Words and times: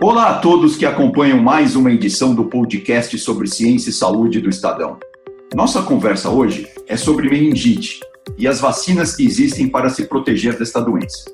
Olá 0.00 0.30
a 0.30 0.34
todos 0.34 0.76
que 0.76 0.86
acompanham 0.86 1.42
mais 1.42 1.74
uma 1.74 1.90
edição 1.90 2.32
do 2.32 2.44
podcast 2.44 3.18
sobre 3.18 3.48
ciência 3.48 3.90
e 3.90 3.92
saúde 3.92 4.40
do 4.40 4.48
Estadão. 4.48 4.96
Nossa 5.52 5.82
conversa 5.82 6.30
hoje 6.30 6.68
é 6.86 6.96
sobre 6.96 7.28
meningite 7.28 7.98
e 8.38 8.46
as 8.46 8.60
vacinas 8.60 9.16
que 9.16 9.26
existem 9.26 9.68
para 9.68 9.90
se 9.90 10.04
proteger 10.04 10.56
desta 10.56 10.80
doença. 10.80 11.24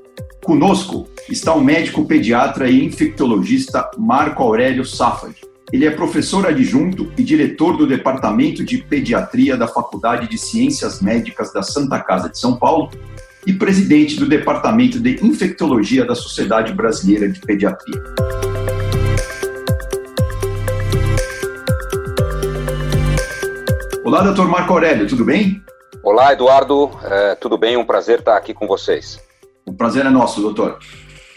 Conosco 0.42 1.06
está 1.28 1.52
o 1.52 1.62
médico 1.62 2.06
pediatra 2.06 2.70
e 2.70 2.82
infectologista 2.82 3.90
Marco 3.98 4.42
Aurélio 4.42 4.84
Safad. 4.84 5.34
Ele 5.70 5.84
é 5.84 5.90
professor 5.90 6.46
adjunto 6.46 7.12
e 7.18 7.22
diretor 7.22 7.76
do 7.76 7.86
Departamento 7.86 8.64
de 8.64 8.78
Pediatria 8.78 9.58
da 9.58 9.68
Faculdade 9.68 10.26
de 10.26 10.38
Ciências 10.38 11.02
Médicas 11.02 11.52
da 11.52 11.62
Santa 11.62 12.00
Casa 12.00 12.30
de 12.30 12.38
São 12.38 12.56
Paulo 12.56 12.88
e 13.46 13.52
presidente 13.52 14.16
do 14.18 14.26
Departamento 14.26 14.98
de 14.98 15.22
Infectologia 15.22 16.06
da 16.06 16.14
Sociedade 16.14 16.72
Brasileira 16.72 17.28
de 17.28 17.40
Pediatria. 17.40 18.02
Olá, 24.04 24.22
doutor 24.22 24.46
Marco 24.46 24.70
Aurélio, 24.70 25.08
tudo 25.08 25.24
bem? 25.24 25.62
Olá, 26.02 26.30
Eduardo, 26.34 26.90
é, 27.04 27.34
tudo 27.36 27.56
bem? 27.56 27.74
Um 27.78 27.86
prazer 27.86 28.18
estar 28.18 28.36
aqui 28.36 28.52
com 28.52 28.66
vocês. 28.66 29.18
O 29.64 29.72
prazer 29.72 30.04
é 30.04 30.10
nosso, 30.10 30.42
doutor. 30.42 30.78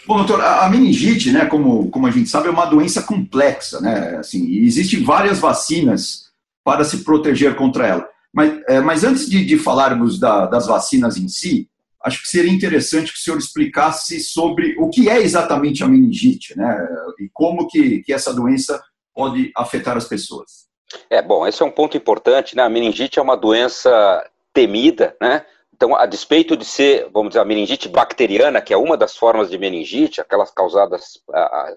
Bom, 0.06 0.18
doutor, 0.18 0.42
a 0.42 0.68
meningite, 0.68 1.32
né, 1.32 1.46
como, 1.46 1.90
como 1.90 2.06
a 2.06 2.10
gente 2.10 2.28
sabe, 2.28 2.48
é 2.48 2.50
uma 2.50 2.66
doença 2.66 3.00
complexa, 3.00 3.80
né? 3.80 4.18
Assim, 4.18 4.58
existem 4.58 5.02
várias 5.02 5.38
vacinas 5.38 6.26
para 6.62 6.84
se 6.84 7.02
proteger 7.04 7.56
contra 7.56 7.86
ela. 7.86 8.06
Mas, 8.30 8.60
é, 8.68 8.80
mas 8.80 9.02
antes 9.02 9.30
de, 9.30 9.46
de 9.46 9.56
falarmos 9.56 10.20
da, 10.20 10.44
das 10.44 10.66
vacinas 10.66 11.16
em 11.16 11.26
si, 11.26 11.70
acho 12.04 12.20
que 12.20 12.28
seria 12.28 12.52
interessante 12.52 13.14
que 13.14 13.18
o 13.18 13.22
senhor 13.22 13.38
explicasse 13.38 14.20
sobre 14.20 14.76
o 14.78 14.90
que 14.90 15.08
é 15.08 15.22
exatamente 15.22 15.82
a 15.82 15.88
meningite, 15.88 16.54
né? 16.54 16.86
E 17.18 17.30
como 17.32 17.66
que, 17.66 18.02
que 18.02 18.12
essa 18.12 18.34
doença 18.34 18.78
pode 19.14 19.50
afetar 19.56 19.96
as 19.96 20.04
pessoas. 20.04 20.67
É, 21.10 21.20
bom, 21.20 21.46
esse 21.46 21.62
é 21.62 21.66
um 21.66 21.70
ponto 21.70 21.96
importante, 21.96 22.56
né? 22.56 22.62
A 22.62 22.68
meningite 22.68 23.18
é 23.18 23.22
uma 23.22 23.36
doença 23.36 24.28
temida, 24.52 25.16
né? 25.20 25.44
Então, 25.74 25.94
a 25.94 26.06
despeito 26.06 26.56
de 26.56 26.64
ser, 26.64 27.08
vamos 27.12 27.30
dizer, 27.30 27.40
a 27.40 27.44
meningite 27.44 27.88
bacteriana, 27.88 28.60
que 28.60 28.74
é 28.74 28.76
uma 28.76 28.96
das 28.96 29.16
formas 29.16 29.48
de 29.48 29.56
meningite, 29.56 30.20
aquelas 30.20 30.50
causadas, 30.50 31.20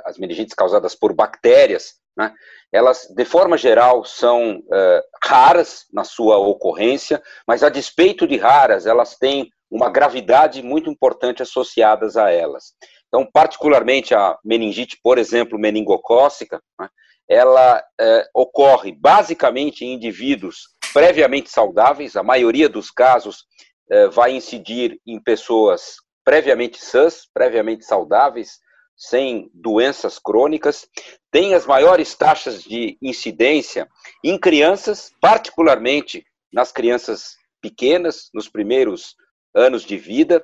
as 0.05 0.17
meningites 0.17 0.55
causadas 0.55 0.95
por 0.95 1.13
bactérias, 1.13 1.95
né? 2.17 2.33
Elas, 2.71 3.07
de 3.15 3.25
forma 3.25 3.57
geral, 3.57 4.03
são 4.05 4.57
uh, 4.59 5.01
raras 5.23 5.85
na 5.91 6.03
sua 6.03 6.37
ocorrência, 6.37 7.21
mas 7.45 7.63
a 7.63 7.69
despeito 7.69 8.25
de 8.25 8.37
raras, 8.37 8.85
elas 8.85 9.17
têm 9.17 9.51
uma 9.69 9.89
gravidade 9.89 10.63
muito 10.63 10.89
importante 10.89 11.43
associadas 11.43 12.17
a 12.17 12.31
elas. 12.31 12.73
Então, 13.07 13.27
particularmente 13.31 14.15
a 14.15 14.37
meningite, 14.43 14.97
por 15.03 15.17
exemplo, 15.17 15.59
meningocócica, 15.59 16.61
né? 16.79 16.89
Ela 17.31 17.81
é, 17.97 18.27
ocorre 18.35 18.91
basicamente 18.91 19.85
em 19.85 19.93
indivíduos 19.93 20.67
previamente 20.93 21.49
saudáveis, 21.49 22.17
a 22.17 22.23
maioria 22.23 22.67
dos 22.67 22.91
casos 22.91 23.45
é, 23.89 24.09
vai 24.09 24.33
incidir 24.35 24.99
em 25.07 25.17
pessoas 25.17 25.95
previamente 26.25 26.83
sãs, 26.83 27.25
previamente 27.33 27.85
saudáveis, 27.85 28.59
sem 28.97 29.49
doenças 29.53 30.19
crônicas, 30.19 30.85
tem 31.31 31.53
as 31.53 31.65
maiores 31.65 32.13
taxas 32.15 32.61
de 32.61 32.97
incidência 33.01 33.87
em 34.21 34.37
crianças, 34.37 35.09
particularmente 35.21 36.25
nas 36.51 36.69
crianças 36.73 37.37
pequenas, 37.61 38.29
nos 38.33 38.49
primeiros 38.49 39.15
anos 39.55 39.85
de 39.85 39.97
vida, 39.97 40.43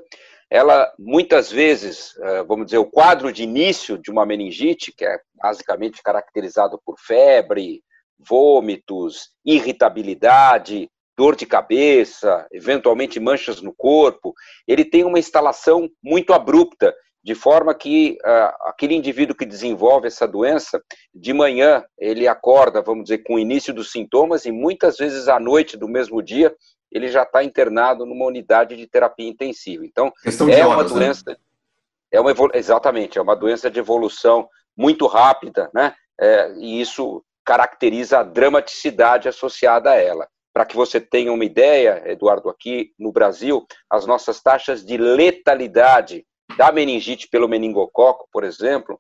ela 0.49 0.91
muitas 0.97 1.51
vezes, 1.51 2.15
eh, 2.19 2.43
vamos 2.43 2.65
dizer, 2.67 2.77
o 2.77 2.89
quadro 2.89 3.31
de 3.31 3.43
início 3.43 3.97
de 3.97 4.09
uma 4.09 4.25
meningite, 4.25 4.93
que 4.95 5.05
é 5.05 5.19
basicamente 5.35 6.01
caracterizado 6.01 6.79
por 6.85 6.97
febre, 6.99 7.83
vômitos, 8.17 9.29
irritabilidade, 9.45 10.89
dor 11.17 11.35
de 11.35 11.45
cabeça, 11.45 12.47
eventualmente 12.51 13.19
manchas 13.19 13.61
no 13.61 13.73
corpo, 13.73 14.33
ele 14.67 14.85
tem 14.85 15.03
uma 15.03 15.19
instalação 15.19 15.89
muito 16.01 16.31
abrupta, 16.31 16.93
de 17.23 17.35
forma 17.35 17.73
que 17.73 18.17
uh, 18.23 18.69
aquele 18.69 18.95
indivíduo 18.95 19.35
que 19.35 19.45
desenvolve 19.45 20.07
essa 20.07 20.27
doença, 20.27 20.81
de 21.13 21.33
manhã 21.33 21.83
ele 21.97 22.25
acorda, 22.27 22.81
vamos 22.81 23.03
dizer, 23.03 23.17
com 23.19 23.35
o 23.35 23.39
início 23.39 23.73
dos 23.73 23.91
sintomas 23.91 24.45
e 24.45 24.51
muitas 24.51 24.95
vezes 24.95 25.27
à 25.27 25.39
noite 25.39 25.75
do 25.75 25.89
mesmo 25.89 26.21
dia 26.21 26.55
ele 26.91 27.07
já 27.07 27.23
está 27.23 27.43
internado 27.43 28.05
numa 28.05 28.25
unidade 28.25 28.75
de 28.75 28.87
terapia 28.87 29.27
intensiva. 29.27 29.85
Então, 29.85 30.11
Questão 30.23 30.49
é 30.49 30.65
uma 30.65 30.83
né? 30.83 30.89
doença. 30.89 31.23
Né? 31.27 31.35
É 32.11 32.19
uma 32.19 32.33
exatamente, 32.53 33.17
é 33.17 33.21
uma 33.21 33.35
doença 33.35 33.69
de 33.69 33.79
evolução 33.79 34.47
muito 34.75 35.07
rápida, 35.07 35.69
né? 35.73 35.93
É, 36.19 36.53
e 36.57 36.79
isso 36.79 37.23
caracteriza 37.45 38.19
a 38.19 38.23
dramaticidade 38.23 39.27
associada 39.27 39.91
a 39.91 39.95
ela. 39.95 40.27
Para 40.53 40.65
que 40.65 40.75
você 40.75 40.99
tenha 40.99 41.31
uma 41.31 41.45
ideia, 41.45 42.01
Eduardo, 42.05 42.49
aqui 42.49 42.91
no 42.97 43.11
Brasil, 43.11 43.65
as 43.89 44.05
nossas 44.05 44.41
taxas 44.41 44.83
de 44.83 44.97
letalidade 44.97 46.25
da 46.57 46.71
meningite 46.71 47.27
pelo 47.27 47.47
meningococo, 47.47 48.27
por 48.31 48.43
exemplo, 48.43 48.99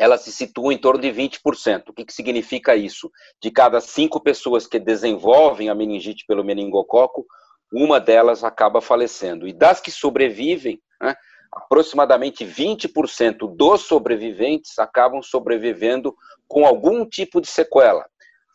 ela 0.00 0.16
se 0.16 0.32
situa 0.32 0.72
em 0.72 0.78
torno 0.78 0.98
de 0.98 1.08
20%. 1.08 1.90
O 1.90 1.92
que, 1.92 2.06
que 2.06 2.12
significa 2.14 2.74
isso? 2.74 3.12
De 3.38 3.50
cada 3.50 3.82
cinco 3.82 4.18
pessoas 4.18 4.66
que 4.66 4.78
desenvolvem 4.78 5.68
a 5.68 5.74
meningite 5.74 6.24
pelo 6.26 6.42
meningococo, 6.42 7.26
uma 7.70 8.00
delas 8.00 8.42
acaba 8.42 8.80
falecendo. 8.80 9.46
E 9.46 9.52
das 9.52 9.78
que 9.78 9.90
sobrevivem, 9.90 10.80
né, 11.02 11.14
aproximadamente 11.52 12.46
20% 12.46 13.54
dos 13.54 13.82
sobreviventes 13.82 14.78
acabam 14.78 15.22
sobrevivendo 15.22 16.16
com 16.48 16.64
algum 16.64 17.04
tipo 17.04 17.38
de 17.38 17.48
sequela 17.48 18.06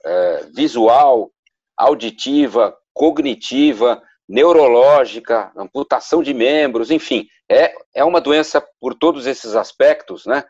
é, 0.03 0.47
visual, 0.51 1.29
auditiva, 1.77 2.75
cognitiva, 2.91 4.01
neurológica, 4.27 5.51
amputação 5.55 6.23
de 6.23 6.33
membros, 6.33 6.89
enfim, 6.89 7.27
é, 7.47 7.71
é 7.93 8.03
uma 8.03 8.19
doença 8.19 8.65
por 8.81 8.95
todos 8.95 9.27
esses 9.27 9.55
aspectos, 9.55 10.25
né? 10.25 10.43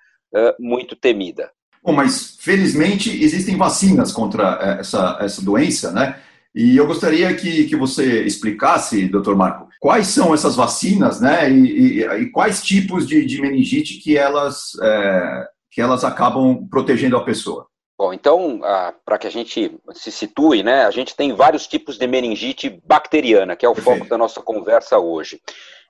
Muito 0.60 0.96
temida. 0.96 1.52
Bom, 1.84 1.94
mas 1.94 2.38
felizmente 2.40 3.24
existem 3.24 3.56
vacinas 3.58 4.12
contra 4.12 4.58
eh, 4.60 4.80
essa, 4.80 5.18
essa 5.22 5.42
doença, 5.42 5.92
né? 5.92 6.16
E 6.54 6.76
eu 6.76 6.88
gostaria 6.88 7.34
que, 7.36 7.66
que 7.66 7.76
você 7.76 8.24
explicasse, 8.24 9.08
doutor 9.08 9.36
Marco, 9.36 9.68
quais 9.80 10.08
são 10.08 10.34
essas 10.34 10.56
vacinas, 10.56 11.22
né? 11.22 11.52
E, 11.52 12.00
e, 12.00 12.04
e 12.04 12.30
quais 12.32 12.64
tipos 12.64 13.06
de, 13.06 13.24
de, 13.26 13.40
meningite 13.40 14.00
que 14.00 14.18
elas, 14.18 14.72
é, 14.82 15.48
que 15.70 15.80
elas 15.80 16.04
acabam 16.04 16.68
protegendo 16.70 17.18
a 17.18 17.24
pessoa. 17.24 17.68
Bom, 17.98 18.14
então, 18.14 18.60
ah, 18.64 18.94
para 19.06 19.18
que 19.18 19.28
a 19.28 19.32
gente 19.32 19.80
se 19.94 20.12
situe, 20.12 20.64
né, 20.64 20.86
a 20.86 20.92
gente 20.92 21.16
tem 21.16 21.34
vários 21.34 21.66
tipos 21.66 21.98
de 21.98 22.06
meningite 22.06 22.82
bacteriana, 22.86 23.56
que 23.56 23.66
é 23.66 23.70
o 23.70 23.74
Perfeito. 23.74 24.00
foco 24.00 24.10
da 24.10 24.18
nossa 24.18 24.42
conversa 24.42 25.00
hoje. 25.00 25.42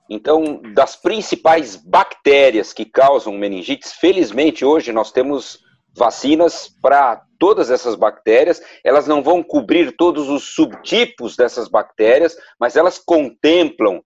Então, 0.09 0.61
das 0.73 0.95
principais 0.95 1.75
bactérias 1.75 2.71
que 2.71 2.85
causam 2.85 3.33
meningites, 3.33 3.93
felizmente 3.93 4.63
hoje 4.63 4.91
nós 4.91 5.11
temos 5.11 5.59
vacinas 5.95 6.69
para 6.79 7.23
todas 7.39 7.71
essas 7.71 7.95
bactérias. 7.95 8.61
Elas 8.83 9.07
não 9.07 9.23
vão 9.23 9.41
cobrir 9.41 9.95
todos 9.95 10.29
os 10.29 10.53
subtipos 10.53 11.35
dessas 11.35 11.67
bactérias, 11.67 12.35
mas 12.59 12.75
elas 12.75 12.99
contemplam, 12.99 14.03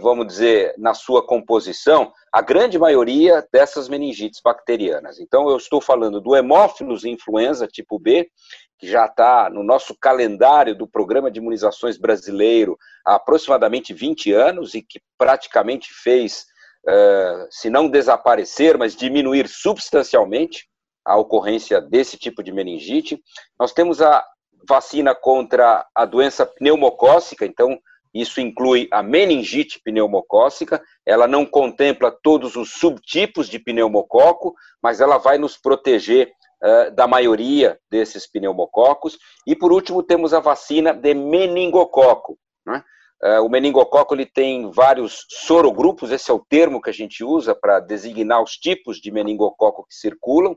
vamos 0.00 0.26
dizer, 0.26 0.74
na 0.76 0.94
sua 0.94 1.26
composição, 1.26 2.12
a 2.32 2.40
grande 2.40 2.78
maioria 2.78 3.46
dessas 3.52 3.88
meningites 3.88 4.40
bacterianas. 4.42 5.18
Então, 5.18 5.48
eu 5.48 5.56
estou 5.56 5.80
falando 5.80 6.20
do 6.20 6.36
hemófilos 6.36 7.04
influenza 7.04 7.66
tipo 7.66 7.98
B, 7.98 8.30
que 8.78 8.88
já 8.88 9.06
está 9.06 9.48
no 9.48 9.62
nosso 9.62 9.96
calendário 9.96 10.74
do 10.76 10.88
programa 10.88 11.30
de 11.30 11.38
imunizações 11.38 11.96
brasileiro 11.96 12.76
há 13.06 13.14
aproximadamente 13.14 13.94
20 13.94 14.32
anos 14.32 14.74
e 14.74 14.82
que 14.82 15.00
praticamente 15.16 15.88
fez, 15.92 16.46
uh, 16.88 17.46
se 17.48 17.70
não 17.70 17.88
desaparecer, 17.88 18.76
mas 18.76 18.96
diminuir 18.96 19.46
substancialmente 19.46 20.66
a 21.04 21.16
ocorrência 21.16 21.80
desse 21.80 22.16
tipo 22.16 22.42
de 22.42 22.52
meningite. 22.52 23.22
Nós 23.58 23.72
temos 23.72 24.02
a 24.02 24.24
vacina 24.68 25.14
contra 25.14 25.86
a 25.94 26.04
doença 26.04 26.44
pneumocócica, 26.44 27.46
então 27.46 27.78
isso 28.14 28.40
inclui 28.40 28.88
a 28.90 29.02
meningite 29.02 29.80
pneumocócica, 29.82 30.82
ela 31.06 31.26
não 31.26 31.46
contempla 31.46 32.10
todos 32.10 32.56
os 32.56 32.72
subtipos 32.72 33.48
de 33.48 33.58
pneumococo, 33.58 34.54
mas 34.82 35.00
ela 35.00 35.16
vai 35.16 35.38
nos 35.38 35.56
proteger 35.56 36.30
uh, 36.62 36.90
da 36.94 37.06
maioria 37.06 37.78
desses 37.90 38.30
pneumococos. 38.30 39.18
E, 39.46 39.56
por 39.56 39.72
último, 39.72 40.02
temos 40.02 40.34
a 40.34 40.40
vacina 40.40 40.92
de 40.92 41.14
meningococo. 41.14 42.38
Né? 42.66 42.82
Uh, 43.22 43.46
o 43.46 43.48
meningococo 43.48 44.14
ele 44.14 44.26
tem 44.26 44.70
vários 44.70 45.24
sorogrupos, 45.28 46.10
esse 46.10 46.30
é 46.30 46.34
o 46.34 46.44
termo 46.44 46.82
que 46.82 46.90
a 46.90 46.94
gente 46.94 47.24
usa 47.24 47.54
para 47.54 47.80
designar 47.80 48.42
os 48.42 48.52
tipos 48.52 48.98
de 48.98 49.10
meningococo 49.10 49.86
que 49.86 49.94
circulam. 49.94 50.54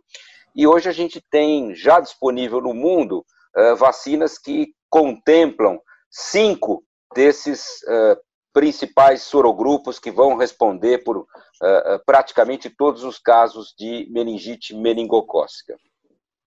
E 0.54 0.68
hoje 0.68 0.90
a 0.90 0.94
gente 0.94 1.22
tem 1.30 1.74
já 1.74 2.00
disponível 2.02 2.60
no 2.60 2.74
mundo 2.74 3.26
uh, 3.56 3.76
vacinas 3.78 4.38
que 4.38 4.74
contemplam 4.90 5.80
cinco 6.10 6.84
desses 7.16 7.80
principais 8.56 9.24
sorogrupos 9.24 10.00
que 10.00 10.10
vão 10.10 10.38
responder 10.38 11.04
por 11.04 11.18
uh, 11.18 11.26
praticamente 12.06 12.70
todos 12.70 13.04
os 13.04 13.20
casos 13.20 13.76
de 13.78 14.08
meningite 14.10 14.74
meningocócica. 14.74 15.76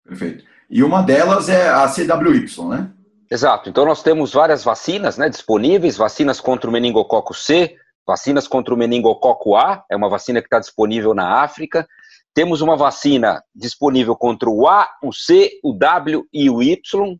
Perfeito. 0.06 0.44
E 0.70 0.84
uma 0.84 1.02
delas 1.02 1.48
é 1.48 1.68
a 1.68 1.88
CWY, 1.88 2.68
né? 2.68 2.92
Exato. 3.28 3.68
Então 3.68 3.84
nós 3.84 4.00
temos 4.00 4.32
várias 4.32 4.62
vacinas 4.62 5.18
né, 5.18 5.28
disponíveis, 5.28 5.96
vacinas 5.96 6.40
contra 6.40 6.70
o 6.70 6.72
meningococo 6.72 7.34
C, 7.34 7.76
vacinas 8.06 8.46
contra 8.46 8.72
o 8.72 8.76
meningococo 8.76 9.56
A, 9.56 9.84
é 9.90 9.96
uma 9.96 10.08
vacina 10.08 10.40
que 10.40 10.46
está 10.46 10.60
disponível 10.60 11.12
na 11.12 11.42
África. 11.42 11.86
Temos 12.32 12.60
uma 12.60 12.76
vacina 12.76 13.42
disponível 13.52 14.14
contra 14.14 14.48
o 14.48 14.68
A, 14.68 14.88
o 15.02 15.12
C, 15.12 15.50
o 15.64 15.72
W 15.72 16.24
e 16.32 16.48
o 16.48 16.62
Y, 16.62 17.18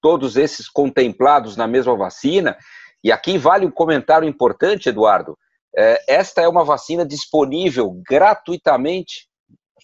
todos 0.00 0.36
esses 0.36 0.68
contemplados 0.68 1.56
na 1.56 1.66
mesma 1.66 1.96
vacina. 1.96 2.56
E 3.02 3.12
aqui 3.12 3.38
vale 3.38 3.66
um 3.66 3.70
comentário 3.70 4.28
importante, 4.28 4.88
Eduardo. 4.88 5.36
É, 5.76 6.02
esta 6.08 6.40
é 6.40 6.48
uma 6.48 6.64
vacina 6.64 7.06
disponível 7.06 8.00
gratuitamente 8.08 9.28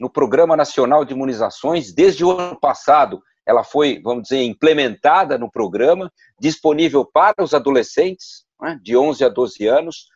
no 0.01 0.11
Programa 0.11 0.57
Nacional 0.57 1.05
de 1.05 1.15
Imunizações 1.15 1.93
desde 1.93 2.25
o 2.25 2.33
ano 2.33 2.59
passado. 2.59 3.23
Ela 3.47 3.63
foi, 3.63 4.01
vamos 4.03 4.25
dizer, 4.25 4.43
implementada 4.43 5.39
no 5.39 5.51
programa, 5.51 6.11
disponível 6.41 7.05
para 7.05 7.43
os 7.45 7.55
adolescentes 7.55 8.45
né, 8.61 8.79
de 8.83 8.97
11 8.97 9.25
a 9.25 9.29
12 9.29 9.67
anos, 9.67 10.07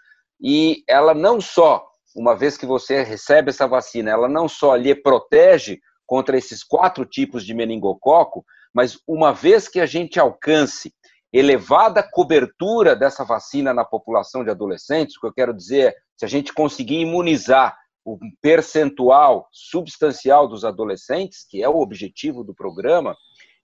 e 0.40 0.82
ela 0.88 1.14
não 1.14 1.40
só, 1.40 1.86
uma 2.16 2.34
vez 2.34 2.56
que 2.56 2.66
você 2.66 3.02
recebe 3.02 3.50
essa 3.50 3.66
vacina, 3.66 4.10
ela 4.10 4.28
não 4.28 4.48
só 4.48 4.74
lhe 4.74 4.94
protege 4.94 5.78
contra 6.06 6.38
esses 6.38 6.64
quatro 6.64 7.04
tipos 7.04 7.44
de 7.44 7.52
meningococo, 7.52 8.44
mas 8.78 8.96
uma 9.08 9.32
vez 9.32 9.66
que 9.66 9.80
a 9.80 9.86
gente 9.86 10.20
alcance 10.20 10.94
elevada 11.32 12.00
cobertura 12.00 12.94
dessa 12.94 13.25
vacina 13.25 13.75
na 13.75 13.84
população 13.84 14.44
de 14.44 14.50
adolescentes, 14.50 15.16
o 15.16 15.20
que 15.20 15.26
eu 15.26 15.32
quero 15.32 15.52
dizer 15.52 15.88
é, 15.88 15.94
se 16.16 16.25
a 16.25 16.28
gente 16.28 16.54
conseguir 16.54 17.00
imunizar 17.00 17.76
o 18.04 18.16
percentual 18.40 19.48
substancial 19.50 20.46
dos 20.46 20.64
adolescentes, 20.64 21.44
que 21.44 21.60
é 21.60 21.69
o 21.69 21.80
objetivo 21.80 22.44
do 22.44 22.54
programa, 22.54 23.16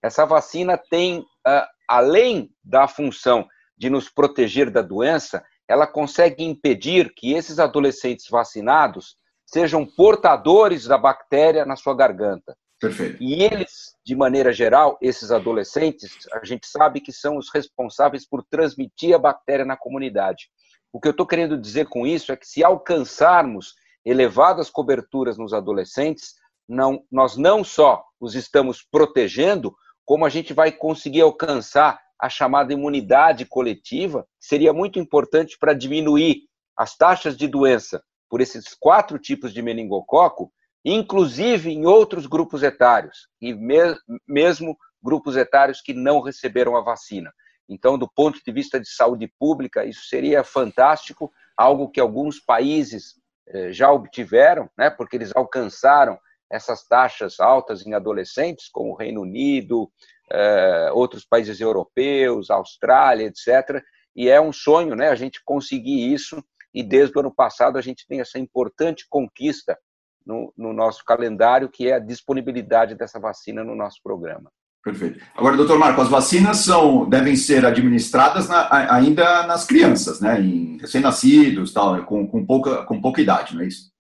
essa 0.03 0.27
vacina 0.27 0.77
tem, 0.77 1.25
ah, 1.47 1.69
além 1.89 2.51
da 2.65 2.89
função 2.89 3.47
de 3.79 3.89
nos 3.89 4.09
proteger 4.09 4.69
da 4.69 4.83
doença, 4.83 5.45
ela 5.69 5.87
consegue 5.87 6.43
impedir 6.43 7.15
que 7.15 7.35
esses 7.35 7.61
adolescentes 7.61 8.27
vacinados 8.29 9.17
sejam 9.47 9.87
portadores 9.87 10.87
da 10.87 10.99
bactéria 10.99 11.65
na 11.65 11.77
sua 11.77 11.95
garganta. 11.95 12.57
Perfeito. 12.89 13.23
E 13.23 13.43
eles, 13.43 13.95
de 14.05 14.15
maneira 14.15 14.53
geral, 14.53 14.99
esses 15.01 15.31
adolescentes, 15.31 16.11
a 16.33 16.45
gente 16.45 16.67
sabe 16.67 17.01
que 17.01 17.13
são 17.13 17.39
os 17.39 17.51
responsáveis 17.53 18.27
por 18.29 18.45
transmitir 18.45 19.15
a 19.15 19.19
bactéria 19.19 19.65
na 19.65 19.77
comunidade. 19.77 20.49
O 20.93 21.01
que 21.01 21.09
eu 21.09 21.13
estou 21.13 21.27
querendo 21.27 21.59
dizer 21.59 21.87
com 21.87 22.07
isso 22.07 22.31
é 22.31 22.37
que 22.37 22.47
se 22.47 22.63
alcançarmos 22.63 23.75
elevadas 24.05 24.69
coberturas 24.69 25.39
nos 25.39 25.55
adolescentes, 25.55 26.35
não, 26.69 27.03
nós 27.11 27.37
não 27.37 27.65
só 27.65 28.05
os 28.21 28.35
estamos 28.35 28.83
protegendo, 28.83 29.75
como 30.05 30.27
a 30.27 30.29
gente 30.29 30.53
vai 30.53 30.71
conseguir 30.71 31.23
alcançar 31.23 31.99
a 32.21 32.29
chamada 32.29 32.73
imunidade 32.73 33.47
coletiva, 33.47 34.27
seria 34.39 34.73
muito 34.73 34.99
importante 34.99 35.57
para 35.59 35.73
diminuir 35.73 36.43
as 36.77 36.97
taxas 36.97 37.37
de 37.37 37.49
doença 37.49 38.03
por 38.29 38.41
esses 38.41 38.75
quatro 38.75 39.19
tipos 39.19 39.53
de 39.53 39.63
meningococo, 39.63 40.53
inclusive 40.85 41.71
em 41.71 41.87
outros 41.87 42.27
grupos 42.27 42.63
etários, 42.63 43.29
e 43.41 43.55
me 43.55 43.97
mesmo 44.29 44.77
grupos 45.03 45.37
etários 45.37 45.81
que 45.81 45.95
não 45.95 46.21
receberam 46.21 46.77
a 46.77 46.83
vacina. 46.83 47.33
Então, 47.69 47.97
do 47.97 48.09
ponto 48.09 48.41
de 48.45 48.53
vista 48.53 48.79
de 48.79 48.89
saúde 48.89 49.33
pública, 49.39 49.85
isso 49.85 50.05
seria 50.07 50.45
fantástico, 50.45 51.33
algo 51.57 51.91
que 51.91 52.01
alguns 52.01 52.39
países 52.39 53.15
eh, 53.49 53.73
já 53.73 53.91
obtiveram, 53.91 54.69
né, 54.77 54.91
porque 54.91 55.17
eles 55.17 55.33
alcançaram 55.35 56.19
essas 56.51 56.87
taxas 56.87 57.41
altas 57.41 57.87
em 57.87 57.95
adolescentes, 57.95 58.69
como 58.69 58.91
o 58.91 58.97
Reino 58.97 59.23
Unido, 59.23 59.91
eh, 60.31 60.91
outros 60.93 61.25
países 61.25 61.61
europeus, 61.61 62.51
Austrália, 62.51 63.27
etc. 63.27 63.83
E 64.15 64.29
é 64.29 64.41
um 64.41 64.53
sonho 64.53 64.95
né, 64.95 65.09
a 65.09 65.15
gente 65.15 65.43
conseguir 65.45 66.13
isso, 66.13 66.45
e 66.73 66.83
desde 66.83 67.17
o 67.17 67.21
ano 67.21 67.35
passado 67.35 67.79
a 67.79 67.83
gente 67.83 68.07
tem 68.07 68.21
essa 68.21 68.39
importante 68.39 69.07
conquista 69.09 69.79
no, 70.27 70.53
no 70.57 70.73
nosso 70.73 71.05
calendário, 71.05 71.69
que 71.69 71.89
é 71.89 71.95
a 71.95 71.99
disponibilidade 71.99 72.95
dessa 72.95 73.21
vacina 73.21 73.63
no 73.63 73.75
nosso 73.75 74.01
programa. 74.03 74.51
Perfeito. 74.85 75.25
Agora, 75.35 75.57
doutor 75.57 75.79
Marco, 75.79 76.01
as 76.03 76.11
vacinas 76.11 76.59
são, 76.59 77.09
devem 77.09 77.35
ser 77.37 77.65
administradas 77.65 78.49
na, 78.49 78.69
ainda 78.95 79.47
nas 79.47 79.65
crianças, 79.65 80.21
né? 80.21 80.39
Em 80.39 80.77
recém-nascidos, 80.79 81.73
tal, 81.73 82.05
com, 82.05 82.27
com, 82.27 82.45
pouca, 82.45 82.85
com 82.85 83.01
pouca 83.01 83.23
idade, 83.23 83.55
não 83.55 83.63
é 83.63 83.67
isso? 83.67 83.91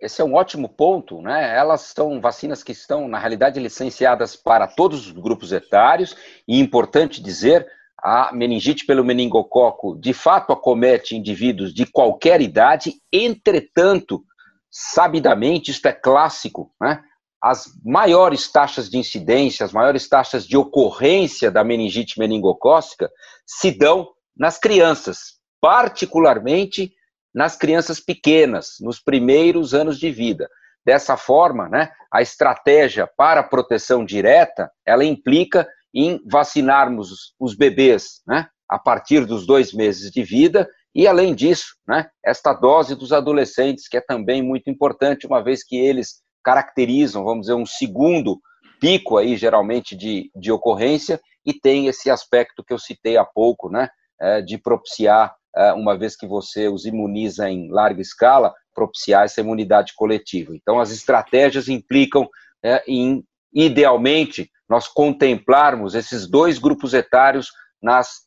Esse 0.00 0.22
é 0.22 0.24
um 0.24 0.34
ótimo 0.34 0.70
ponto, 0.70 1.20
né? 1.20 1.54
Elas 1.54 1.92
são 1.94 2.18
vacinas 2.18 2.62
que 2.62 2.72
estão, 2.72 3.06
na 3.06 3.18
realidade, 3.18 3.60
licenciadas 3.60 4.34
para 4.34 4.66
todos 4.66 5.06
os 5.06 5.12
grupos 5.12 5.52
etários, 5.52 6.16
e 6.48 6.58
importante 6.58 7.22
dizer, 7.22 7.66
a 8.02 8.32
meningite 8.34 8.84
pelo 8.86 9.04
meningococo 9.04 9.96
de 10.00 10.12
fato 10.12 10.52
acomete 10.52 11.14
indivíduos 11.14 11.72
de 11.72 11.86
qualquer 11.86 12.40
idade, 12.40 12.94
entretanto, 13.12 14.24
sabidamente, 14.72 15.70
isto 15.70 15.86
é 15.86 15.92
clássico, 15.92 16.72
né? 16.80 17.02
as 17.42 17.66
maiores 17.84 18.50
taxas 18.50 18.88
de 18.88 18.96
incidência, 18.96 19.66
as 19.66 19.72
maiores 19.72 20.08
taxas 20.08 20.46
de 20.46 20.56
ocorrência 20.56 21.50
da 21.50 21.62
meningite 21.62 22.18
meningocócica 22.18 23.10
se 23.44 23.70
dão 23.70 24.08
nas 24.36 24.58
crianças, 24.58 25.34
particularmente 25.60 26.92
nas 27.34 27.56
crianças 27.56 28.00
pequenas, 28.00 28.76
nos 28.80 29.00
primeiros 29.00 29.74
anos 29.74 29.98
de 29.98 30.10
vida. 30.10 30.48
Dessa 30.86 31.16
forma, 31.16 31.68
né, 31.68 31.90
a 32.12 32.22
estratégia 32.22 33.06
para 33.06 33.42
proteção 33.42 34.04
direta, 34.04 34.70
ela 34.86 35.04
implica 35.04 35.68
em 35.94 36.20
vacinarmos 36.26 37.34
os 37.38 37.54
bebês 37.54 38.20
né, 38.26 38.48
a 38.68 38.78
partir 38.78 39.26
dos 39.26 39.46
dois 39.46 39.72
meses 39.72 40.10
de 40.10 40.22
vida 40.22 40.68
e, 40.94 41.06
além 41.06 41.34
disso, 41.34 41.74
né, 41.88 42.08
esta 42.24 42.52
dose 42.52 42.94
dos 42.94 43.12
adolescentes, 43.12 43.88
que 43.88 43.96
é 43.96 44.00
também 44.00 44.42
muito 44.42 44.70
importante, 44.70 45.26
uma 45.26 45.42
vez 45.42 45.64
que 45.64 45.76
eles 45.76 46.20
caracterizam, 46.44 47.24
vamos 47.24 47.42
dizer, 47.42 47.54
um 47.54 47.64
segundo 47.66 48.38
pico 48.80 49.16
aí, 49.16 49.36
geralmente, 49.36 49.96
de, 49.96 50.30
de 50.34 50.52
ocorrência, 50.52 51.20
e 51.46 51.54
tem 51.54 51.86
esse 51.86 52.10
aspecto 52.10 52.62
que 52.62 52.72
eu 52.72 52.78
citei 52.78 53.16
há 53.16 53.24
pouco, 53.24 53.70
né, 53.70 53.88
é, 54.20 54.42
de 54.42 54.58
propiciar, 54.58 55.34
é, 55.56 55.72
uma 55.72 55.96
vez 55.96 56.16
que 56.16 56.26
você 56.26 56.68
os 56.68 56.84
imuniza 56.84 57.48
em 57.48 57.70
larga 57.70 58.02
escala, 58.02 58.54
propiciar 58.74 59.24
essa 59.24 59.40
imunidade 59.40 59.92
coletiva. 59.94 60.54
Então, 60.54 60.78
as 60.78 60.90
estratégias 60.90 61.68
implicam 61.68 62.28
é, 62.62 62.82
em, 62.86 63.24
idealmente, 63.52 64.50
nós 64.68 64.88
contemplarmos 64.88 65.94
esses 65.94 66.28
dois 66.28 66.58
grupos 66.58 66.94
etários 66.94 67.50
nas 67.82 68.26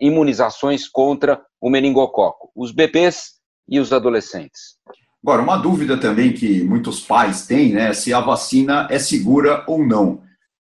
imunizações 0.00 0.88
contra 0.88 1.42
o 1.60 1.68
meningococo, 1.68 2.50
os 2.54 2.72
bebês 2.72 3.34
e 3.68 3.80
os 3.80 3.92
adolescentes. 3.92 4.76
Agora, 5.22 5.42
uma 5.42 5.56
dúvida 5.56 5.98
também 5.98 6.32
que 6.32 6.62
muitos 6.62 7.00
pais 7.00 7.46
têm, 7.46 7.72
né, 7.72 7.92
se 7.92 8.14
a 8.14 8.20
vacina 8.20 8.86
é 8.88 8.98
segura 8.98 9.64
ou 9.66 9.84
não. 9.84 10.22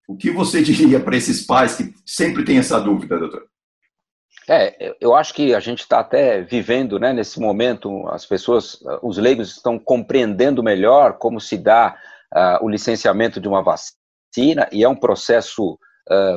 O 0.08 0.16
que 0.16 0.30
você 0.30 0.62
diria 0.64 1.00
para 1.00 1.18
esses 1.18 1.44
pais 1.44 1.76
que 1.76 1.92
sempre 2.06 2.46
têm 2.46 2.60
essa 2.60 2.80
dúvida, 2.80 3.18
doutor? 3.18 3.48
É, 4.48 4.96
eu 5.00 5.16
acho 5.16 5.34
que 5.34 5.56
a 5.56 5.60
gente 5.60 5.80
está 5.80 6.00
até 6.00 6.42
vivendo, 6.42 7.00
né, 7.00 7.14
nesse 7.14 7.40
momento, 7.40 8.08
as 8.10 8.26
pessoas, 8.26 8.80
os 9.02 9.18
leigos 9.18 9.56
estão 9.56 9.80
compreendendo 9.80 10.62
melhor 10.62 11.14
como 11.14 11.40
se 11.40 11.58
dá 11.58 11.96
uh, 12.34 12.64
o 12.64 12.70
licenciamento 12.70 13.40
de 13.40 13.48
uma 13.48 13.64
vacina, 13.64 14.68
e 14.72 14.84
é 14.84 14.90
um 14.90 14.96
processo, 14.96 15.74
uh, 15.74 15.80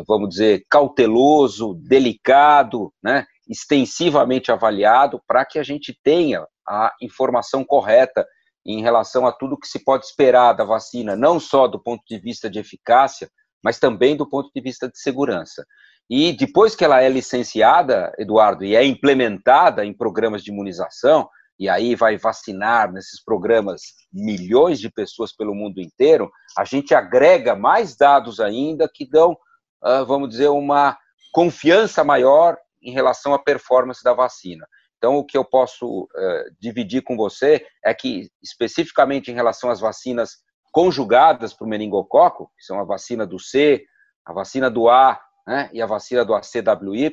vamos 0.06 0.30
dizer, 0.30 0.64
cauteloso, 0.68 1.74
delicado, 1.74 2.92
né, 3.02 3.26
extensivamente 3.48 4.50
avaliado, 4.50 5.20
para 5.26 5.44
que 5.44 5.58
a 5.58 5.62
gente 5.62 5.98
tenha 6.02 6.46
a 6.66 6.92
informação 7.00 7.64
correta 7.64 8.26
em 8.66 8.80
relação 8.80 9.26
a 9.26 9.32
tudo 9.32 9.58
que 9.58 9.68
se 9.68 9.84
pode 9.84 10.06
esperar 10.06 10.54
da 10.54 10.64
vacina, 10.64 11.14
não 11.14 11.38
só 11.38 11.68
do 11.68 11.78
ponto 11.78 12.02
de 12.08 12.18
vista 12.18 12.48
de 12.48 12.58
eficácia, 12.58 13.28
mas 13.62 13.78
também 13.78 14.16
do 14.16 14.28
ponto 14.28 14.50
de 14.54 14.60
vista 14.60 14.88
de 14.88 14.98
segurança. 14.98 15.64
E 16.08 16.32
depois 16.32 16.74
que 16.74 16.84
ela 16.84 17.02
é 17.02 17.08
licenciada, 17.08 18.12
Eduardo, 18.18 18.64
e 18.64 18.76
é 18.76 18.84
implementada 18.84 19.84
em 19.84 19.96
programas 19.96 20.42
de 20.42 20.50
imunização, 20.50 21.28
e 21.58 21.68
aí 21.68 21.94
vai 21.94 22.18
vacinar 22.18 22.92
nesses 22.92 23.22
programas 23.22 23.80
milhões 24.12 24.80
de 24.80 24.90
pessoas 24.90 25.34
pelo 25.34 25.54
mundo 25.54 25.80
inteiro, 25.80 26.30
a 26.58 26.64
gente 26.64 26.94
agrega 26.94 27.54
mais 27.54 27.96
dados 27.96 28.40
ainda 28.40 28.90
que 28.92 29.08
dão, 29.08 29.32
ah, 29.32 29.36
vamos 30.06 30.30
dizer, 30.30 30.48
uma 30.48 30.96
confiança 31.32 32.02
maior 32.02 32.56
em 32.82 32.92
relação 32.92 33.34
à 33.34 33.38
performance 33.38 34.02
da 34.02 34.12
vacina. 34.12 34.66
Então, 34.96 35.16
o 35.16 35.24
que 35.24 35.36
eu 35.36 35.44
posso 35.44 36.04
uh, 36.04 36.54
dividir 36.58 37.02
com 37.02 37.16
você 37.16 37.66
é 37.84 37.92
que, 37.92 38.30
especificamente 38.42 39.30
em 39.30 39.34
relação 39.34 39.68
às 39.70 39.80
vacinas 39.80 40.38
conjugadas 40.72 41.52
para 41.52 41.66
o 41.66 41.68
meningococo, 41.68 42.50
que 42.56 42.64
são 42.64 42.80
a 42.80 42.84
vacina 42.84 43.26
do 43.26 43.38
C, 43.38 43.84
a 44.24 44.32
vacina 44.32 44.70
do 44.70 44.88
A 44.88 45.20
né, 45.46 45.68
e 45.72 45.82
a 45.82 45.86
vacina 45.86 46.24
do 46.24 46.34
ACWY, 46.34 47.12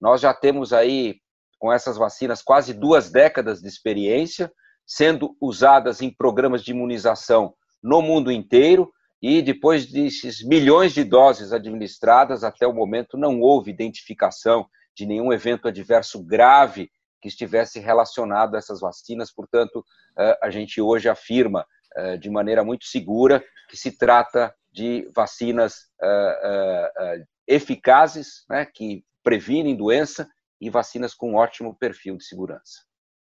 nós 0.00 0.20
já 0.20 0.32
temos 0.32 0.72
aí 0.72 1.16
com 1.58 1.72
essas 1.72 1.96
vacinas 1.96 2.42
quase 2.42 2.72
duas 2.72 3.10
décadas 3.10 3.60
de 3.60 3.68
experiência, 3.68 4.52
sendo 4.86 5.36
usadas 5.40 6.02
em 6.02 6.14
programas 6.14 6.62
de 6.62 6.70
imunização 6.70 7.54
no 7.82 8.00
mundo 8.00 8.30
inteiro, 8.30 8.92
e 9.26 9.40
depois 9.40 9.86
desses 9.86 10.44
milhões 10.44 10.92
de 10.92 11.02
doses 11.02 11.50
administradas, 11.50 12.44
até 12.44 12.66
o 12.66 12.74
momento 12.74 13.16
não 13.16 13.40
houve 13.40 13.70
identificação 13.70 14.66
de 14.94 15.06
nenhum 15.06 15.32
evento 15.32 15.66
adverso 15.66 16.22
grave 16.22 16.90
que 17.22 17.28
estivesse 17.28 17.80
relacionado 17.80 18.54
a 18.54 18.58
essas 18.58 18.80
vacinas. 18.80 19.32
Portanto, 19.32 19.82
eh, 20.18 20.38
a 20.42 20.50
gente 20.50 20.78
hoje 20.78 21.08
afirma 21.08 21.64
eh, 21.96 22.18
de 22.18 22.28
maneira 22.28 22.62
muito 22.62 22.84
segura 22.84 23.42
que 23.70 23.78
se 23.78 23.92
trata 23.96 24.54
de 24.70 25.10
vacinas 25.16 25.86
eh, 26.02 27.24
eficazes, 27.48 28.44
né, 28.46 28.66
que 28.66 29.06
previnem 29.22 29.74
doença 29.74 30.28
e 30.60 30.68
vacinas 30.68 31.14
com 31.14 31.36
ótimo 31.36 31.74
perfil 31.74 32.18
de 32.18 32.24
segurança. 32.24 32.82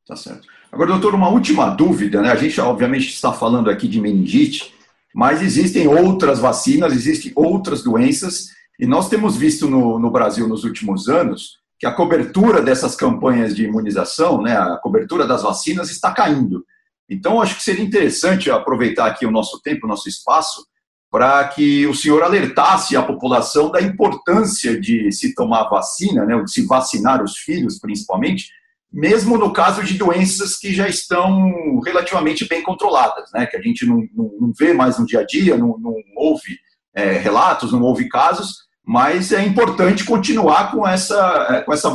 Tá 0.07 0.15
certo. 0.15 0.47
Agora, 0.71 0.91
doutor, 0.91 1.15
uma 1.15 1.31
última 1.31 1.71
dúvida, 1.71 2.21
né? 2.21 2.33
A 2.33 2.37
gente, 2.37 2.61
obviamente, 2.61 3.09
está 3.09 3.33
falando 3.33 3.71
aqui 3.71 3.89
de 3.89 3.99
meningite, 3.99 4.76
mas 5.17 5.41
existem 5.41 5.89
outras 5.89 6.39
vacinas, 6.39 6.93
existem 6.93 7.33
outras 7.35 7.83
doenças, 7.83 8.49
e 8.79 8.87
nós 8.87 9.09
temos 9.09 9.35
visto 9.35 9.67
no, 9.67 9.99
no 9.99 10.11
Brasil 10.11 10.47
nos 10.47 10.63
últimos 10.63 11.09
anos 11.09 11.57
que 11.79 11.87
a 11.87 11.93
cobertura 11.93 12.61
dessas 12.61 12.95
campanhas 12.95 13.57
de 13.57 13.65
imunização, 13.65 14.43
né, 14.43 14.55
a 14.55 14.77
cobertura 14.77 15.27
das 15.27 15.43
vacinas 15.43 15.91
está 15.91 16.13
caindo. 16.13 16.67
Então, 17.09 17.41
acho 17.41 17.57
que 17.57 17.63
seria 17.63 17.83
interessante 17.83 18.51
aproveitar 18.51 19.07
aqui 19.07 19.25
o 19.25 19.31
nosso 19.31 19.59
tempo, 19.63 19.87
o 19.87 19.89
nosso 19.89 20.07
espaço, 20.07 20.67
para 21.11 21.49
que 21.49 21.87
o 21.87 21.95
senhor 21.95 22.23
alertasse 22.23 22.95
a 22.95 23.03
população 23.03 23.71
da 23.71 23.81
importância 23.81 24.79
de 24.79 25.11
se 25.13 25.35
tomar 25.35 25.65
vacina, 25.71 26.27
né, 26.27 26.39
de 26.43 26.53
se 26.53 26.67
vacinar 26.67 27.25
os 27.25 27.39
filhos, 27.39 27.79
principalmente, 27.79 28.51
mesmo 28.93 29.37
no 29.37 29.53
caso 29.53 29.83
de 29.83 29.95
doenças 29.95 30.57
que 30.57 30.73
já 30.73 30.89
estão 30.89 31.81
relativamente 31.81 32.49
bem 32.49 32.63
controladas, 32.63 33.31
né, 33.33 33.47
que 33.47 33.57
a 33.57 33.63
gente 33.63 33.85
não, 33.85 34.07
não, 34.15 34.31
não 34.41 34.53
vê 34.59 34.73
mais 34.73 34.99
no 34.99 35.07
dia 35.07 35.21
a 35.21 35.27
dia, 35.27 35.57
não, 35.57 35.77
não 35.79 35.95
ouve 36.17 36.59
é, 36.95 37.13
relatos, 37.13 37.73
não 37.73 37.83
ouve 37.83 38.09
casos, 38.09 38.67
mas 38.85 39.33
é 39.33 39.45
importante 39.45 40.05
continuar 40.05 40.71
com 40.71 40.87
essa, 40.87 41.63
com 41.67 41.73
essa 41.73 41.93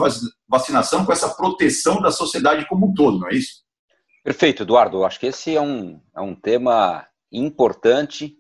vacinação, 0.47 1.05
com 1.05 1.13
essa 1.13 1.29
proteção 1.29 2.01
da 2.01 2.11
sociedade 2.11 2.67
como 2.67 2.87
um 2.87 2.93
todo, 2.93 3.19
não 3.19 3.29
é 3.29 3.33
isso? 3.33 3.61
Perfeito, 4.23 4.63
Eduardo. 4.63 5.03
Acho 5.03 5.19
que 5.19 5.27
esse 5.27 5.55
é 5.55 5.61
um, 5.61 5.99
é 6.15 6.21
um 6.21 6.35
tema 6.35 7.07
importante 7.31 8.35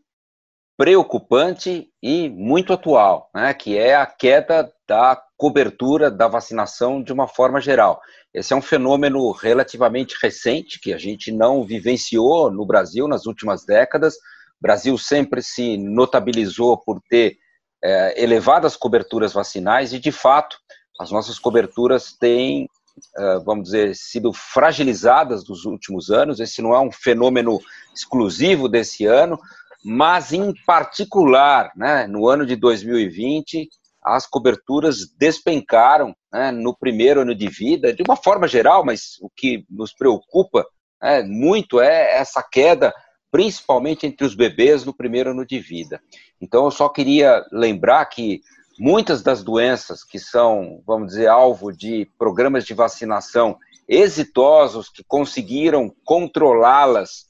preocupante 0.77 1.89
e 2.01 2.29
muito 2.29 2.73
atual, 2.73 3.29
né, 3.35 3.53
que 3.53 3.77
é 3.77 3.95
a 3.95 4.05
queda 4.05 4.71
da 4.87 5.21
cobertura 5.37 6.09
da 6.09 6.27
vacinação 6.27 7.03
de 7.03 7.13
uma 7.13 7.27
forma 7.27 7.61
geral. 7.61 8.01
Esse 8.33 8.53
é 8.53 8.55
um 8.55 8.61
fenômeno 8.61 9.31
relativamente 9.31 10.15
recente 10.21 10.79
que 10.79 10.93
a 10.93 10.97
gente 10.97 11.31
não 11.31 11.63
vivenciou 11.63 12.49
no 12.49 12.65
Brasil 12.65 13.07
nas 13.07 13.25
últimas 13.25 13.65
décadas. 13.65 14.15
O 14.15 14.61
Brasil 14.61 14.97
sempre 14.97 15.41
se 15.41 15.77
notabilizou 15.77 16.77
por 16.77 17.01
ter 17.09 17.37
é, 17.83 18.23
elevadas 18.23 18.75
coberturas 18.75 19.33
vacinais 19.33 19.93
e, 19.93 19.99
de 19.99 20.11
fato, 20.11 20.57
as 20.99 21.11
nossas 21.11 21.39
coberturas 21.39 22.13
têm, 22.13 22.69
é, 23.17 23.39
vamos 23.39 23.65
dizer, 23.65 23.95
sido 23.95 24.31
fragilizadas 24.31 25.47
nos 25.47 25.65
últimos 25.65 26.09
anos. 26.09 26.39
Esse 26.39 26.61
não 26.61 26.73
é 26.73 26.79
um 26.79 26.91
fenômeno 26.91 27.59
exclusivo 27.93 28.69
desse 28.69 29.05
ano 29.05 29.37
mas 29.83 30.31
em 30.31 30.53
particular, 30.65 31.71
né, 31.75 32.07
no 32.07 32.27
ano 32.27 32.45
de 32.45 32.55
2020, 32.55 33.67
as 34.03 34.25
coberturas 34.25 35.07
despencaram 35.17 36.15
né, 36.31 36.51
no 36.51 36.75
primeiro 36.75 37.21
ano 37.21 37.35
de 37.35 37.47
vida, 37.47 37.93
de 37.93 38.03
uma 38.03 38.15
forma 38.15 38.47
geral, 38.47 38.83
mas 38.83 39.17
o 39.21 39.29
que 39.29 39.63
nos 39.69 39.93
preocupa 39.93 40.65
né, 41.01 41.23
muito 41.23 41.79
é 41.79 42.17
essa 42.17 42.43
queda, 42.43 42.93
principalmente 43.31 44.05
entre 44.05 44.25
os 44.25 44.35
bebês 44.35 44.83
no 44.83 44.93
primeiro 44.93 45.31
ano 45.31 45.45
de 45.45 45.59
vida. 45.59 46.01
Então, 46.39 46.65
eu 46.65 46.71
só 46.71 46.89
queria 46.89 47.45
lembrar 47.51 48.03
que 48.05 48.41
muitas 48.79 49.21
das 49.21 49.43
doenças 49.43 50.03
que 50.03 50.17
são, 50.17 50.81
vamos 50.85 51.09
dizer, 51.09 51.27
alvo 51.27 51.71
de 51.71 52.09
programas 52.17 52.65
de 52.65 52.73
vacinação 52.73 53.57
exitosos, 53.87 54.89
que 54.89 55.03
conseguiram 55.03 55.93
controlá-las, 56.03 57.27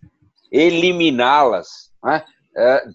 eliminá-las, 0.52 1.92
né, 2.04 2.24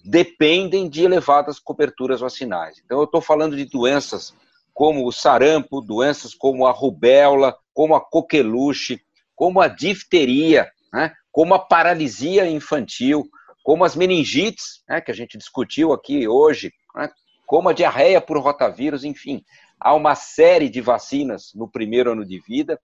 dependem 0.04 0.88
de 0.88 1.04
elevadas 1.04 1.58
coberturas 1.58 2.20
vacinais. 2.20 2.80
Então, 2.84 2.98
eu 2.98 3.04
estou 3.04 3.20
falando 3.20 3.56
de 3.56 3.64
doenças 3.64 4.34
como 4.74 5.06
o 5.06 5.12
sarampo, 5.12 5.80
doenças 5.80 6.34
como 6.34 6.66
a 6.66 6.70
rubéola, 6.70 7.56
como 7.72 7.94
a 7.94 8.00
coqueluche, 8.00 9.00
como 9.34 9.60
a 9.60 9.68
difteria, 9.68 10.70
né, 10.92 11.14
como 11.32 11.54
a 11.54 11.58
paralisia 11.58 12.46
infantil, 12.46 13.26
como 13.62 13.84
as 13.84 13.96
meningites, 13.96 14.82
né, 14.88 15.00
que 15.00 15.10
a 15.10 15.14
gente 15.14 15.38
discutiu 15.38 15.92
aqui 15.92 16.28
hoje, 16.28 16.72
né, 16.94 17.10
como 17.46 17.68
a 17.68 17.72
diarreia 17.72 18.20
por 18.20 18.38
rotavírus, 18.38 19.04
enfim. 19.04 19.42
Há 19.80 19.94
uma 19.94 20.14
série 20.14 20.68
de 20.68 20.80
vacinas 20.80 21.52
no 21.54 21.70
primeiro 21.70 22.12
ano 22.12 22.24
de 22.24 22.40
vida 22.40 22.78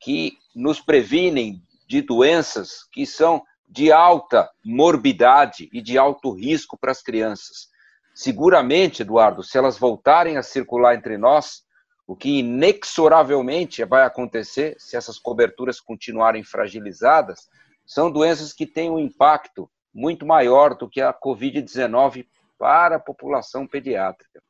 que 0.00 0.32
nos 0.54 0.80
previnem 0.80 1.60
de 1.88 2.02
doenças 2.02 2.84
que 2.92 3.04
são 3.04 3.42
de 3.72 3.90
alta 3.90 4.50
morbidade 4.62 5.70
e 5.72 5.80
de 5.80 5.96
alto 5.96 6.30
risco 6.30 6.76
para 6.76 6.92
as 6.92 7.02
crianças. 7.02 7.68
Seguramente, 8.14 9.00
Eduardo, 9.00 9.42
se 9.42 9.56
elas 9.56 9.78
voltarem 9.78 10.36
a 10.36 10.42
circular 10.42 10.94
entre 10.94 11.16
nós, 11.16 11.62
o 12.06 12.14
que 12.14 12.40
inexoravelmente 12.40 13.82
vai 13.86 14.04
acontecer 14.04 14.76
se 14.78 14.94
essas 14.94 15.18
coberturas 15.18 15.80
continuarem 15.80 16.44
fragilizadas, 16.44 17.48
são 17.86 18.10
doenças 18.10 18.52
que 18.52 18.66
têm 18.66 18.90
um 18.90 18.98
impacto 18.98 19.70
muito 19.94 20.26
maior 20.26 20.74
do 20.74 20.86
que 20.86 21.00
a 21.00 21.14
Covid-19 21.14 22.26
para 22.58 22.96
a 22.96 23.00
população 23.00 23.66
pediátrica. 23.66 24.42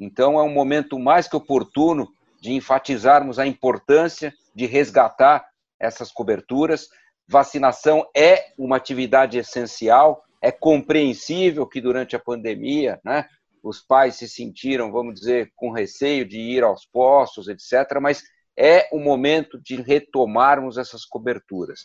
Então, 0.00 0.38
é 0.40 0.42
um 0.42 0.52
momento 0.52 0.98
mais 0.98 1.28
que 1.28 1.36
oportuno 1.36 2.08
de 2.40 2.52
enfatizarmos 2.52 3.38
a 3.38 3.46
importância 3.46 4.32
de 4.54 4.64
resgatar 4.64 5.46
essas 5.78 6.10
coberturas 6.10 6.88
Vacinação 7.26 8.06
é 8.14 8.52
uma 8.58 8.76
atividade 8.76 9.38
essencial, 9.38 10.24
é 10.42 10.52
compreensível 10.52 11.66
que 11.66 11.80
durante 11.80 12.14
a 12.14 12.18
pandemia, 12.18 13.00
né, 13.04 13.26
os 13.62 13.80
pais 13.80 14.16
se 14.16 14.28
sentiram, 14.28 14.92
vamos 14.92 15.14
dizer, 15.14 15.50
com 15.56 15.70
receio 15.70 16.26
de 16.26 16.38
ir 16.38 16.62
aos 16.62 16.84
postos, 16.84 17.48
etc., 17.48 17.98
mas 18.00 18.22
é 18.56 18.88
o 18.92 18.98
momento 18.98 19.58
de 19.58 19.76
retomarmos 19.76 20.76
essas 20.76 21.04
coberturas. 21.04 21.80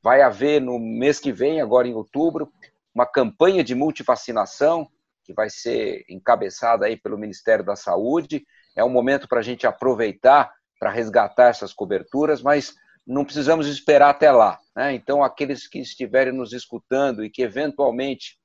Vai 0.00 0.22
haver 0.22 0.60
no 0.60 0.78
mês 0.78 1.18
que 1.18 1.32
vem, 1.32 1.60
agora 1.60 1.88
em 1.88 1.94
outubro, 1.94 2.52
uma 2.94 3.04
campanha 3.04 3.64
de 3.64 3.74
multivacinação 3.74 4.88
que 5.24 5.32
vai 5.32 5.50
ser 5.50 6.04
encabeçada 6.08 6.86
aí 6.86 6.96
pelo 6.96 7.18
Ministério 7.18 7.64
da 7.64 7.74
Saúde. 7.74 8.46
É 8.76 8.84
um 8.84 8.90
momento 8.90 9.26
para 9.26 9.40
a 9.40 9.42
gente 9.42 9.66
aproveitar 9.66 10.52
para 10.78 10.90
resgatar 10.90 11.48
essas 11.48 11.72
coberturas, 11.72 12.42
mas 12.42 12.74
não 13.06 13.24
precisamos 13.24 13.66
esperar 13.66 14.10
até 14.10 14.30
lá. 14.30 14.58
Né? 14.74 14.94
Então, 14.94 15.22
aqueles 15.22 15.66
que 15.68 15.78
estiverem 15.78 16.32
nos 16.32 16.52
escutando 16.52 17.24
e 17.24 17.30
que 17.30 17.42
eventualmente 17.42 18.38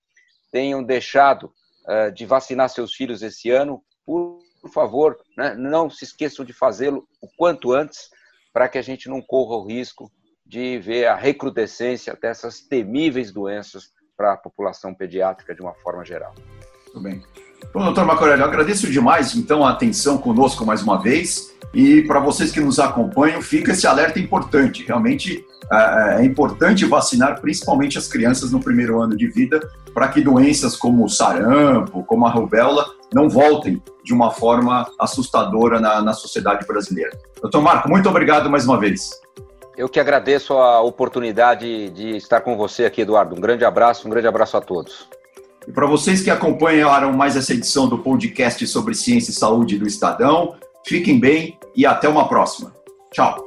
tenham 0.51 0.83
deixado 0.83 1.53
uh, 1.87 2.11
de 2.13 2.25
vacinar 2.25 2.69
seus 2.69 2.93
filhos 2.93 3.21
esse 3.21 3.49
ano, 3.49 3.83
por 4.05 4.71
favor, 4.73 5.17
né, 5.37 5.55
não 5.55 5.89
se 5.89 6.03
esqueçam 6.03 6.43
de 6.43 6.51
fazê-lo 6.51 7.07
o 7.21 7.27
quanto 7.37 7.71
antes, 7.71 8.09
para 8.51 8.67
que 8.67 8.77
a 8.77 8.81
gente 8.81 9.07
não 9.07 9.21
corra 9.21 9.55
o 9.55 9.65
risco 9.65 10.11
de 10.45 10.79
ver 10.79 11.05
a 11.05 11.15
recrudescência 11.15 12.17
dessas 12.19 12.59
temíveis 12.59 13.31
doenças 13.31 13.91
para 14.17 14.33
a 14.33 14.37
população 14.37 14.93
pediátrica 14.93 15.53
de 15.53 15.61
uma 15.61 15.75
forma 15.75 16.03
geral. 16.03 16.33
Muito 16.85 17.01
bem. 17.01 17.48
Bom, 17.73 17.83
doutor 17.83 18.05
Macorelli, 18.05 18.41
eu 18.41 18.47
agradeço 18.47 18.89
demais, 18.89 19.35
então, 19.35 19.65
a 19.65 19.71
atenção 19.71 20.17
conosco 20.17 20.65
mais 20.65 20.81
uma 20.81 21.01
vez. 21.01 21.53
E 21.73 22.01
para 22.03 22.19
vocês 22.19 22.51
que 22.51 22.59
nos 22.59 22.79
acompanham, 22.79 23.41
fica 23.41 23.71
esse 23.71 23.85
alerta 23.85 24.19
importante. 24.19 24.83
Realmente 24.83 25.45
é, 25.71 26.21
é 26.21 26.25
importante 26.25 26.85
vacinar 26.85 27.39
principalmente 27.39 27.97
as 27.97 28.07
crianças 28.07 28.51
no 28.51 28.59
primeiro 28.59 29.01
ano 29.01 29.15
de 29.15 29.27
vida, 29.27 29.59
para 29.93 30.07
que 30.07 30.21
doenças 30.21 30.75
como 30.75 31.05
o 31.05 31.09
sarampo, 31.09 32.03
como 32.03 32.25
a 32.25 32.29
rubéola, 32.29 32.85
não 33.13 33.29
voltem 33.29 33.81
de 34.03 34.13
uma 34.13 34.31
forma 34.31 34.89
assustadora 34.99 35.79
na, 35.79 36.01
na 36.01 36.13
sociedade 36.13 36.65
brasileira. 36.65 37.15
Doutor 37.41 37.61
Marco, 37.61 37.87
muito 37.87 38.09
obrigado 38.09 38.49
mais 38.49 38.65
uma 38.65 38.79
vez. 38.79 39.11
Eu 39.77 39.87
que 39.87 39.99
agradeço 39.99 40.53
a 40.53 40.81
oportunidade 40.81 41.89
de 41.91 42.17
estar 42.17 42.41
com 42.41 42.57
você 42.57 42.85
aqui, 42.85 43.01
Eduardo. 43.01 43.35
Um 43.35 43.39
grande 43.39 43.63
abraço, 43.63 44.07
um 44.07 44.11
grande 44.11 44.27
abraço 44.27 44.57
a 44.57 44.61
todos. 44.61 45.07
E 45.69 45.71
para 45.71 45.85
vocês 45.85 46.23
que 46.23 46.31
acompanharam 46.31 47.13
mais 47.13 47.35
essa 47.37 47.53
edição 47.53 47.87
do 47.87 47.99
podcast 47.99 48.65
sobre 48.65 48.95
ciência 48.95 49.29
e 49.29 49.35
saúde 49.35 49.77
do 49.77 49.85
Estadão, 49.85 50.55
fiquem 50.83 51.19
bem 51.19 51.59
e 51.75 51.85
até 51.85 52.09
uma 52.09 52.27
próxima. 52.27 52.73
Tchau. 53.11 53.37